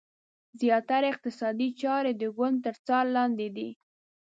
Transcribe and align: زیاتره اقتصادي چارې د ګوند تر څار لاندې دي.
زیاتره 0.61 1.07
اقتصادي 1.13 1.67
چارې 1.81 2.11
د 2.15 2.23
ګوند 2.37 2.57
تر 2.65 2.75
څار 2.85 3.05
لاندې 3.15 3.47
دي. 3.55 3.69